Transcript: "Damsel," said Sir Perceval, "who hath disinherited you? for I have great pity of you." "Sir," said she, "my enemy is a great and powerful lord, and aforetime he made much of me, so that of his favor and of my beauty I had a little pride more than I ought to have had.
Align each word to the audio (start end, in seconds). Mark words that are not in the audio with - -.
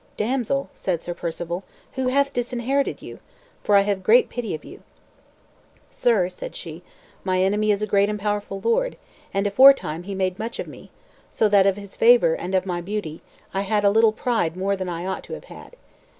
"Damsel," 0.17 0.67
said 0.73 1.03
Sir 1.03 1.13
Perceval, 1.13 1.63
"who 1.93 2.07
hath 2.07 2.33
disinherited 2.33 3.03
you? 3.03 3.19
for 3.63 3.75
I 3.75 3.81
have 3.81 4.01
great 4.01 4.29
pity 4.29 4.55
of 4.55 4.65
you." 4.65 4.81
"Sir," 5.91 6.27
said 6.27 6.55
she, 6.55 6.81
"my 7.23 7.39
enemy 7.43 7.69
is 7.69 7.83
a 7.83 7.85
great 7.85 8.09
and 8.09 8.19
powerful 8.19 8.59
lord, 8.61 8.97
and 9.31 9.45
aforetime 9.45 10.01
he 10.01 10.15
made 10.15 10.39
much 10.39 10.57
of 10.57 10.65
me, 10.65 10.89
so 11.29 11.47
that 11.49 11.67
of 11.67 11.77
his 11.77 11.95
favor 11.95 12.33
and 12.33 12.55
of 12.55 12.65
my 12.65 12.81
beauty 12.81 13.21
I 13.53 13.61
had 13.61 13.83
a 13.83 13.91
little 13.91 14.11
pride 14.11 14.57
more 14.57 14.75
than 14.75 14.89
I 14.89 15.05
ought 15.05 15.23
to 15.25 15.33
have 15.33 15.43
had. 15.45 15.75